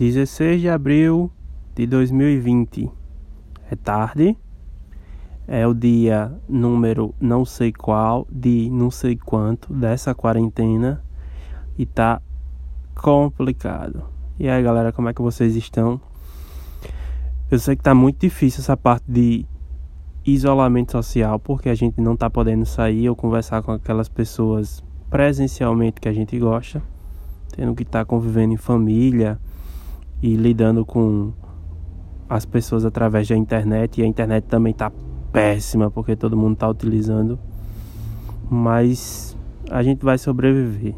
[0.00, 1.30] 16 de abril
[1.74, 2.90] de 2020.
[3.70, 4.34] É tarde.
[5.46, 11.04] É o dia número não sei qual, de não sei quanto dessa quarentena.
[11.76, 12.22] E tá
[12.94, 14.04] complicado.
[14.38, 16.00] E aí, galera, como é que vocês estão?
[17.50, 19.44] Eu sei que tá muito difícil essa parte de
[20.24, 26.00] isolamento social, porque a gente não tá podendo sair ou conversar com aquelas pessoas presencialmente
[26.00, 26.82] que a gente gosta,
[27.54, 29.38] tendo que estar tá convivendo em família
[30.22, 31.32] e lidando com
[32.28, 34.92] as pessoas através da internet e a internet também tá
[35.32, 37.38] péssima porque todo mundo tá utilizando.
[38.48, 39.36] Mas
[39.70, 40.94] a gente vai sobreviver,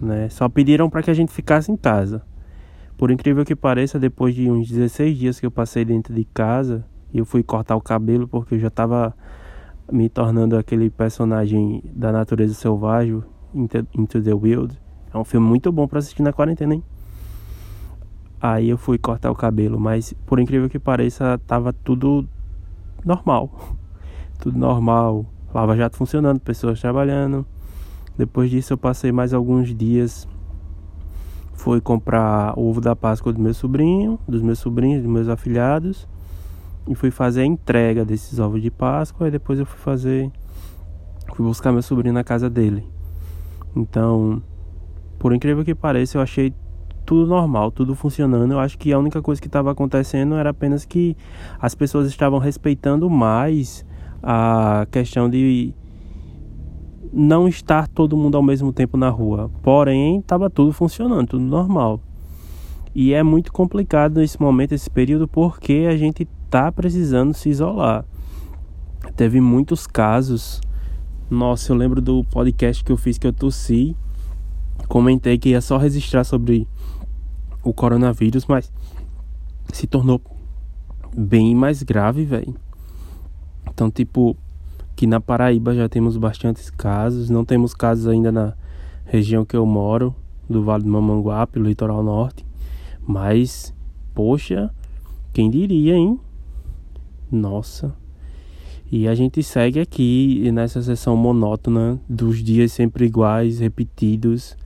[0.00, 0.28] né?
[0.28, 2.22] Só pediram para que a gente ficasse em casa.
[2.96, 6.84] Por incrível que pareça, depois de uns 16 dias que eu passei dentro de casa,
[7.12, 9.14] eu fui cortar o cabelo porque eu já estava
[9.92, 13.22] me tornando aquele personagem da natureza selvagem,
[13.54, 14.78] Into the Wild.
[15.12, 16.82] É um filme muito bom para assistir na quarentena, hein?
[18.40, 22.28] Aí eu fui cortar o cabelo, mas por incrível que pareça, tava tudo
[23.04, 23.50] normal.
[24.38, 25.24] tudo normal.
[25.54, 27.46] Lava Jato funcionando, pessoas trabalhando.
[28.16, 30.28] Depois disso eu passei mais alguns dias
[31.56, 36.06] foi comprar ovo da Páscoa do meu sobrinho, dos meus sobrinhos, dos meus afilhados.
[36.86, 39.26] E fui fazer a entrega desses ovos de Páscoa.
[39.26, 40.30] E depois eu fui fazer.
[41.34, 42.86] Fui buscar meu sobrinho na casa dele.
[43.74, 44.40] Então,
[45.18, 46.54] por incrível que pareça, eu achei
[47.06, 48.52] tudo normal, tudo funcionando.
[48.52, 51.16] Eu acho que a única coisa que estava acontecendo era apenas que
[51.58, 53.86] as pessoas estavam respeitando mais
[54.22, 55.72] a questão de
[57.12, 59.50] não estar todo mundo ao mesmo tempo na rua.
[59.62, 62.00] Porém, estava tudo funcionando, tudo normal.
[62.94, 68.04] E é muito complicado nesse momento, esse período, porque a gente está precisando se isolar.
[69.14, 70.60] Teve muitos casos.
[71.30, 73.94] Nossa, eu lembro do podcast que eu fiz que eu tossi.
[74.88, 76.66] Comentei que ia só registrar sobre
[77.70, 78.72] o coronavírus, mas
[79.72, 80.20] se tornou
[81.16, 82.54] bem mais grave, velho.
[83.68, 84.36] Então, tipo,
[84.94, 88.54] que na Paraíba já temos bastantes casos, não temos casos ainda na
[89.04, 90.14] região que eu moro,
[90.48, 92.46] do Vale do Mamanguape, no litoral norte.
[93.04, 93.74] Mas,
[94.14, 94.70] poxa,
[95.32, 96.20] quem diria, hein?
[97.30, 97.94] Nossa.
[98.90, 104.56] E a gente segue aqui nessa sessão monótona dos dias sempre iguais, repetidos,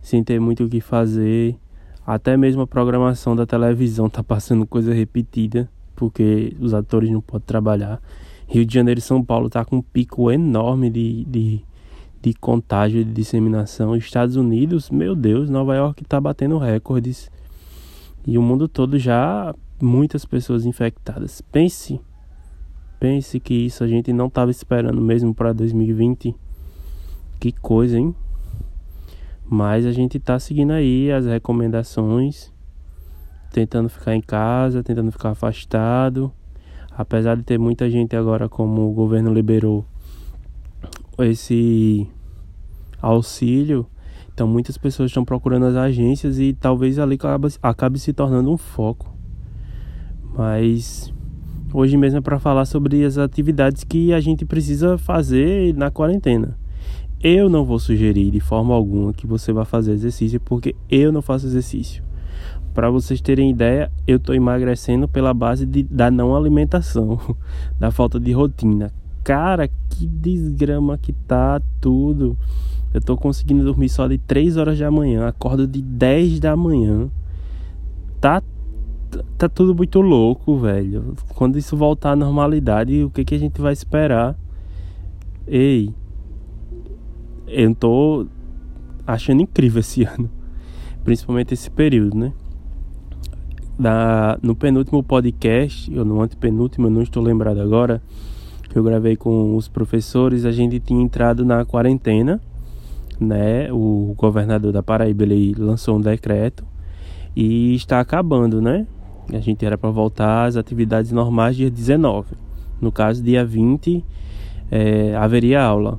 [0.00, 1.58] sem ter muito o que fazer.
[2.06, 7.46] Até mesmo a programação da televisão tá passando coisa repetida, porque os atores não podem
[7.46, 8.00] trabalhar.
[8.46, 11.64] Rio de Janeiro e São Paulo tá com um pico enorme de, de,
[12.20, 13.96] de contágio de disseminação.
[13.96, 17.30] Estados Unidos, meu Deus, Nova York tá batendo recordes.
[18.26, 21.40] E o mundo todo já muitas pessoas infectadas.
[21.40, 21.98] Pense,
[23.00, 26.34] pense que isso a gente não estava esperando mesmo para 2020.
[27.40, 28.14] Que coisa, hein?
[29.48, 32.52] Mas a gente tá seguindo aí as recomendações,
[33.52, 36.32] tentando ficar em casa, tentando ficar afastado
[36.96, 39.84] apesar de ter muita gente agora, como o governo liberou
[41.18, 42.08] esse
[43.00, 43.86] auxílio,
[44.32, 48.56] então muitas pessoas estão procurando as agências e talvez ali acabe, acabe se tornando um
[48.56, 49.12] foco.
[50.36, 51.12] Mas
[51.72, 56.58] hoje mesmo é para falar sobre as atividades que a gente precisa fazer na quarentena.
[57.26, 61.22] Eu não vou sugerir de forma alguma que você vá fazer exercício porque eu não
[61.22, 62.04] faço exercício.
[62.74, 67.18] Para vocês terem ideia, eu estou emagrecendo pela base de, da não alimentação,
[67.80, 68.92] da falta de rotina.
[69.22, 72.36] Cara, que desgrama que tá tudo.
[72.92, 77.08] Eu tô conseguindo dormir só de 3 horas da manhã, acordo de 10 da manhã.
[78.20, 78.42] Tá
[79.38, 81.14] tá tudo muito louco, velho.
[81.30, 84.36] Quando isso voltar à normalidade, o que que a gente vai esperar?
[85.46, 85.90] Ei,
[87.46, 88.26] eu tô
[89.06, 90.30] achando incrível esse ano,
[91.04, 92.32] principalmente esse período, né?
[93.78, 98.00] da, no penúltimo podcast, ou no antepenúltimo, eu não estou lembrado agora,
[98.70, 102.40] que eu gravei com os professores, a gente tinha entrado na quarentena,
[103.20, 103.72] né?
[103.72, 106.64] O governador da Paraíba ele lançou um decreto
[107.36, 108.86] e está acabando, né?
[109.32, 112.34] A gente era para voltar às atividades normais dia 19.
[112.80, 114.04] No caso, dia 20
[114.70, 115.98] é, haveria aula.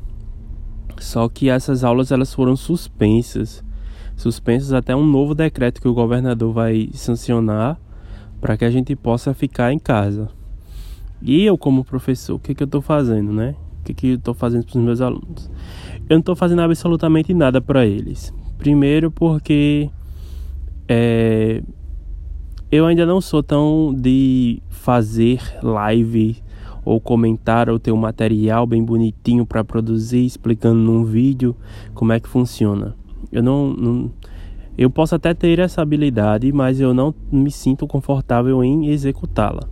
[1.00, 3.64] Só que essas aulas elas foram suspensas
[4.16, 7.80] suspensos até um novo decreto que o governador vai sancionar
[8.40, 10.30] para que a gente possa ficar em casa.
[11.22, 13.56] E eu, como professor, o que, que eu estou fazendo, né?
[13.80, 15.50] O que, que eu estou fazendo para os meus alunos?
[16.10, 18.34] Eu não estou fazendo absolutamente nada para eles.
[18.58, 19.90] Primeiro, porque
[20.88, 21.62] é,
[22.72, 26.38] eu ainda não sou tão de fazer live
[26.86, 31.56] ou comentar ou ter um material bem bonitinho para produzir, explicando num vídeo
[31.96, 32.96] como é que funciona.
[33.32, 34.12] Eu não, não
[34.78, 39.68] Eu posso até ter essa habilidade, mas eu não me sinto confortável em executá-la.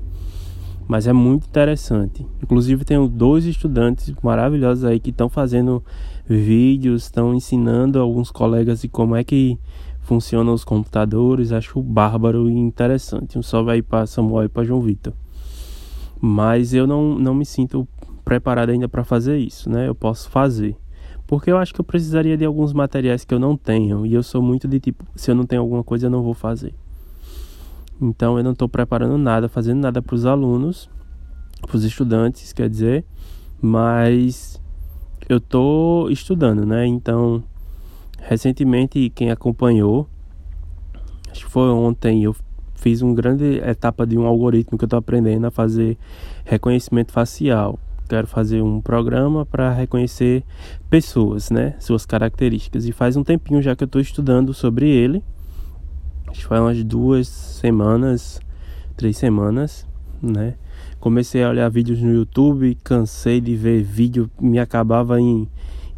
[0.88, 2.26] Mas é muito interessante.
[2.42, 5.84] Inclusive, tenho dois estudantes maravilhosos aí que estão fazendo
[6.28, 9.58] vídeos, estão ensinando alguns colegas de como é que
[10.02, 11.52] funcionam os computadores.
[11.52, 13.38] Acho bárbaro e interessante.
[13.38, 15.14] Um salve aí para Samuel e para João Vitor.
[16.26, 17.86] Mas eu não, não me sinto
[18.24, 19.90] preparado ainda para fazer isso, né?
[19.90, 20.74] Eu posso fazer.
[21.28, 24.06] Porque eu acho que eu precisaria de alguns materiais que eu não tenho.
[24.06, 26.34] E eu sou muito de tipo, se eu não tenho alguma coisa, eu não vou
[26.34, 26.74] fazer.
[28.02, 30.90] Então eu não estou preparando nada, fazendo nada para os alunos,
[31.62, 33.04] para os estudantes, quer dizer,
[33.62, 34.62] mas
[35.28, 36.88] eu estou estudando, né?
[36.88, 37.44] Então,
[38.18, 40.08] recentemente, quem acompanhou,
[41.30, 42.34] acho que foi ontem, eu
[42.84, 45.98] fiz uma grande etapa de um algoritmo que eu estou aprendendo a fazer
[46.44, 50.44] reconhecimento facial quero fazer um programa para reconhecer
[50.90, 51.76] pessoas, né?
[51.80, 52.86] Suas características.
[52.86, 55.24] E faz um tempinho já que eu estou estudando sobre ele.
[56.28, 58.40] Acho que faz umas duas semanas,
[58.96, 59.88] três semanas,
[60.22, 60.56] né?
[61.00, 65.48] Comecei a olhar vídeos no YouTube, cansei de ver vídeo, me acabava em,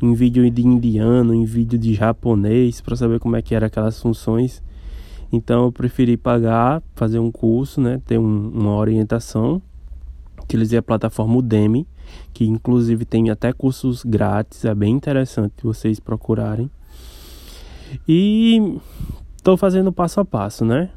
[0.01, 4.01] em vídeo de indiano, em vídeo de japonês, para saber como é que eram aquelas
[4.01, 4.63] funções.
[5.31, 8.01] Então eu preferi pagar, fazer um curso, né?
[8.05, 9.61] Ter um, uma orientação.
[10.41, 11.87] Utilizei a plataforma Udemy
[12.33, 16.69] que inclusive tem até cursos grátis, é bem interessante vocês procurarem.
[18.07, 18.77] E
[19.37, 20.89] estou fazendo passo a passo, né?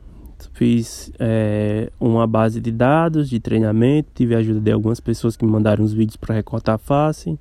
[0.53, 5.45] Fiz é, uma base de dados de treinamento, tive a ajuda de algumas pessoas que
[5.45, 7.39] me mandaram os vídeos para recortar a face.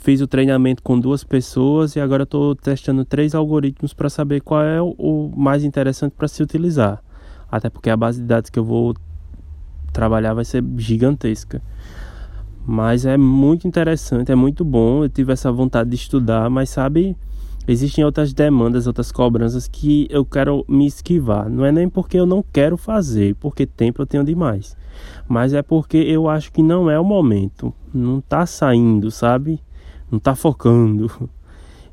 [0.00, 4.62] Fiz o treinamento com duas pessoas e agora estou testando três algoritmos para saber qual
[4.62, 7.02] é o mais interessante para se utilizar.
[7.52, 8.94] Até porque a base de dados que eu vou
[9.92, 11.60] trabalhar vai ser gigantesca.
[12.66, 15.04] Mas é muito interessante, é muito bom.
[15.04, 17.14] Eu tive essa vontade de estudar, mas sabe,
[17.68, 21.46] existem outras demandas, outras cobranças que eu quero me esquivar.
[21.50, 24.74] Não é nem porque eu não quero fazer, porque tempo eu tenho demais.
[25.28, 27.70] Mas é porque eu acho que não é o momento.
[27.92, 29.60] Não tá saindo, sabe?
[30.10, 31.10] Não tá focando.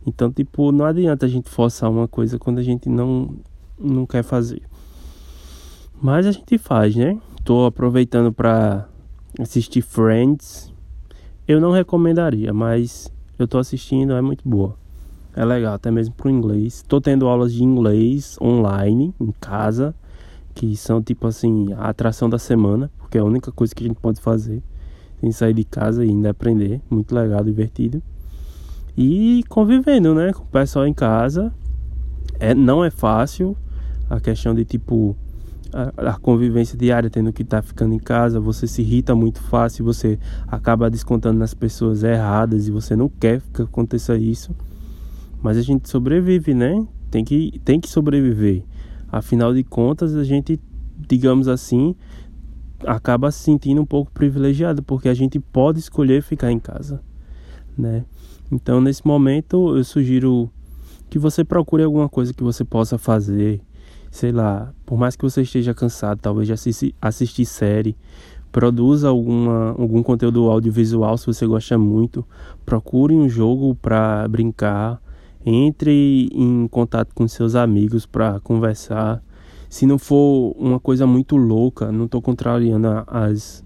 [0.10, 3.36] Então, tipo, não adianta a gente forçar uma coisa quando a gente não
[3.78, 4.62] não quer fazer.
[6.02, 7.20] Mas a gente faz, né?
[7.44, 8.88] Tô aproveitando para
[9.40, 10.72] assistir Friends.
[11.48, 14.76] Eu não recomendaria, mas eu tô assistindo, é muito boa.
[15.36, 16.84] É legal, até mesmo pro inglês.
[16.88, 19.94] Tô tendo aulas de inglês online, em casa,
[20.56, 23.88] que são tipo assim, a atração da semana, porque é a única coisa que a
[23.88, 24.64] gente pode fazer.
[25.20, 26.82] Sem sair de casa e ainda aprender.
[26.90, 28.02] Muito legal, divertido.
[28.96, 31.54] E convivendo, né, com o pessoal em casa.
[32.40, 33.56] É, não é fácil.
[34.10, 35.16] A questão de tipo
[35.74, 39.86] a, convivência diária, tendo que estar tá ficando em casa, você se irrita muito fácil,
[39.86, 40.18] você
[40.48, 44.56] acaba descontando nas pessoas erradas e você não quer que aconteça isso.
[45.42, 46.86] Mas a gente sobrevive, né?
[47.12, 48.64] Tem que, tem que sobreviver.
[49.12, 50.60] Afinal de contas, a gente,
[50.98, 51.96] digamos assim,
[52.86, 57.02] acaba se sentindo um pouco privilegiado, porque a gente pode escolher ficar em casa,
[57.78, 58.06] né?
[58.52, 60.50] Então, nesse momento, eu sugiro
[61.10, 63.62] que você procure alguma coisa que você possa fazer,
[64.12, 67.96] sei lá, por mais que você esteja cansado, talvez de assistir, assistir série,
[68.52, 72.26] produza alguma, algum conteúdo audiovisual se você gosta muito,
[72.66, 75.02] procure um jogo para brincar,
[75.46, 79.24] entre em contato com seus amigos para conversar.
[79.70, 83.64] Se não for uma coisa muito louca, não estou contrariando as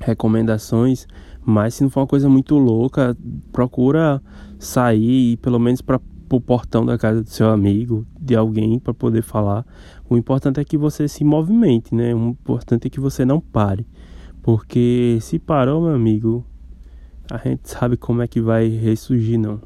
[0.00, 1.06] recomendações,
[1.44, 3.16] mas se não for uma coisa muito louca,
[3.52, 4.20] procura
[4.58, 9.22] sair pelo menos para pro portão da casa do seu amigo, de alguém para poder
[9.22, 9.64] falar.
[10.08, 12.14] O importante é que você se movimente, né?
[12.14, 13.86] O importante é que você não pare.
[14.42, 16.44] Porque se parou, meu amigo,
[17.30, 19.60] a gente sabe como é que vai ressurgir não.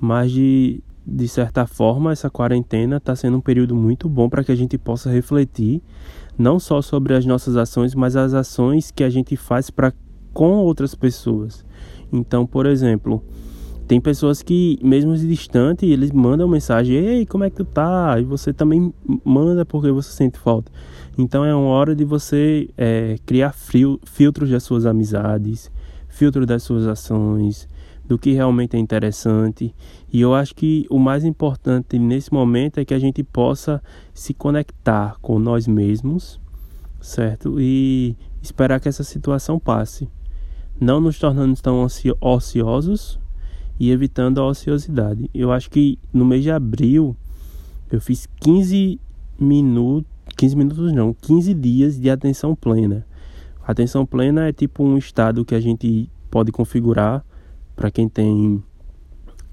[0.00, 4.50] Mas de, de certa forma, essa quarentena está sendo um período muito bom para que
[4.50, 5.80] a gente possa refletir
[6.36, 9.92] não só sobre as nossas ações, mas as ações que a gente faz para
[10.32, 11.64] com outras pessoas.
[12.12, 13.22] Então, por exemplo,
[13.86, 18.16] tem pessoas que, mesmo distante, eles mandam mensagem: Ei, como é que tu tá?
[18.18, 18.92] E você também
[19.24, 20.72] manda porque você sente falta.
[21.16, 25.70] Então é uma hora de você é, criar frio, filtros das suas amizades,
[26.08, 27.68] filtros das suas ações,
[28.08, 29.74] do que realmente é interessante.
[30.12, 33.82] E eu acho que o mais importante nesse momento é que a gente possa
[34.14, 36.40] se conectar com nós mesmos,
[37.00, 37.60] certo?
[37.60, 40.08] E esperar que essa situação passe.
[40.80, 41.86] Não nos tornando tão
[42.20, 43.18] ociosos
[43.78, 45.30] e evitando a ociosidade.
[45.34, 47.16] Eu acho que no mês de abril
[47.90, 49.00] eu fiz 15
[49.38, 53.06] minutos, 15 minutos não, 15 dias de atenção plena.
[53.66, 57.24] atenção plena é tipo um estado que a gente pode configurar
[57.76, 58.62] para quem tem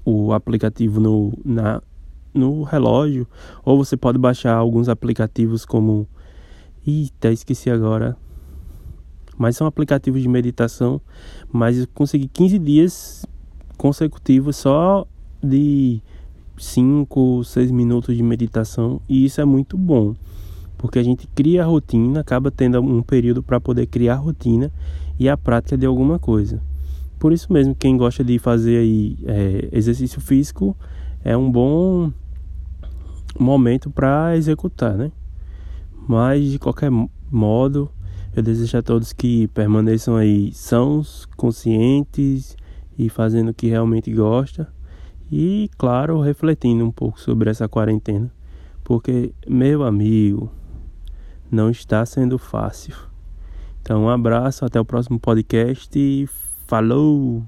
[0.04, 1.80] o aplicativo no, na
[2.34, 3.28] no relógio,
[3.64, 6.08] ou você pode baixar alguns aplicativos como.
[6.86, 8.16] Eita, esqueci agora.
[9.38, 11.00] Mas são aplicativos de meditação.
[11.50, 13.26] Mas eu consegui 15 dias
[13.78, 15.06] consecutivos só
[15.42, 16.02] de
[16.58, 19.00] 5, 6 minutos de meditação.
[19.08, 20.14] E isso é muito bom.
[20.76, 24.70] Porque a gente cria a rotina, acaba tendo um período para poder criar rotina
[25.18, 26.60] e a prática de alguma coisa.
[27.18, 30.76] Por isso mesmo, quem gosta de fazer aí é, exercício físico
[31.22, 32.12] é um bom
[33.38, 35.10] momento para executar, né?
[36.06, 36.90] Mas de qualquer
[37.30, 37.90] modo,
[38.36, 42.56] eu desejo a todos que permaneçam aí sãos, conscientes
[42.98, 44.72] e fazendo o que realmente gosta
[45.32, 48.30] e, claro, refletindo um pouco sobre essa quarentena,
[48.84, 50.50] porque meu amigo,
[51.50, 52.94] não está sendo fácil.
[53.80, 55.98] Então, um abraço, até o próximo podcast
[56.66, 57.44] falou!